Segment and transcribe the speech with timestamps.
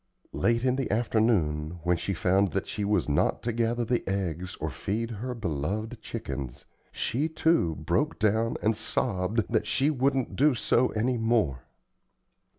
[0.33, 4.55] Late in the afternoon, when she found that she was not to gather the eggs
[4.59, 10.55] or feed her beloved chickens, she, too, broke down and sobbed that she "wouldn't do
[10.55, 11.65] so any more."